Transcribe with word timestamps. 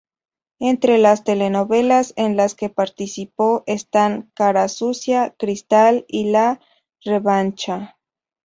Entre 0.57 0.97
las 0.97 1.23
telenovelas 1.23 2.13
en 2.15 2.35
las 2.35 2.55
que 2.55 2.69
participó 2.71 3.63
están 3.67 4.31
Cara 4.33 4.67
Sucia, 4.67 5.35
Cristal 5.37 6.05
y 6.07 6.31
La 6.31 6.59
Revancha. 7.05 7.99